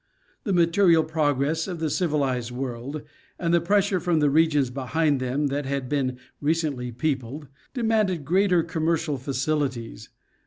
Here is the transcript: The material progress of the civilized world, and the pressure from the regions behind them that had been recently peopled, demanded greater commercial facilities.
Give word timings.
The 0.45 0.51
material 0.51 1.03
progress 1.03 1.67
of 1.67 1.77
the 1.79 1.91
civilized 1.91 2.49
world, 2.49 3.03
and 3.37 3.53
the 3.53 3.61
pressure 3.61 3.99
from 3.99 4.19
the 4.19 4.31
regions 4.31 4.71
behind 4.71 5.19
them 5.19 5.45
that 5.49 5.67
had 5.67 5.87
been 5.89 6.17
recently 6.41 6.91
peopled, 6.91 7.47
demanded 7.75 8.25
greater 8.25 8.63
commercial 8.63 9.19
facilities. 9.19 10.09